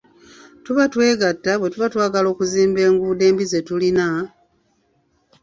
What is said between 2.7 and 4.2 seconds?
enguudo embi ze tulina,